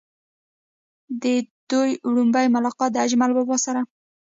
د 1.23 1.23
دوي 1.69 1.91
وړومبے 2.09 2.43
ملاقات 2.55 2.89
د 2.93 2.97
اجمل 3.05 3.31
بابا 3.37 3.57
سره 3.65 3.81